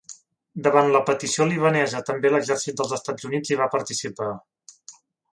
Davant 0.67 0.87
la 0.93 1.01
petició 1.09 1.45
libanesa 1.49 2.01
també 2.07 2.31
l'exèrcit 2.31 2.79
dels 2.79 2.95
Estats 2.97 3.27
Units 3.29 3.51
hi 3.55 3.59
va 3.61 3.67
participar. 3.75 4.31